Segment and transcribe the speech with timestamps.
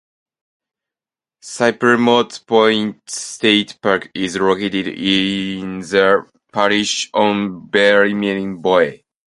[1.43, 9.03] Cypremort Point State Park is located in the parish on Vermilion Bay.